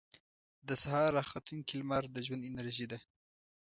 [0.67, 2.99] •د سهار راختونکې لمر د ژوند انرژي ده.